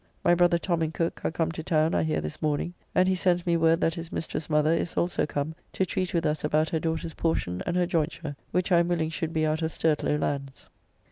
[0.25, 3.13] My brother Tom and Cooke are come to town I hear this morning, and he
[3.13, 6.69] sends me word that his mistress's mother is also come to treat with us about
[6.69, 10.19] her daughter's portion and her jointure, which I am willing should be out of Sturtlow
[10.19, 10.65] lands.